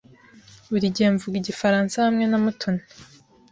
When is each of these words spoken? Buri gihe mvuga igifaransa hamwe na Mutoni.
Buri 0.69 0.93
gihe 0.95 1.09
mvuga 1.15 1.35
igifaransa 1.37 1.95
hamwe 2.05 2.25
na 2.27 2.37
Mutoni. 2.43 2.83